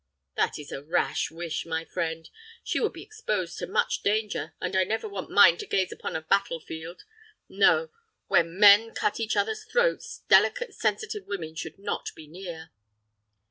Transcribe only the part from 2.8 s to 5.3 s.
be exposed to much danger, and I never want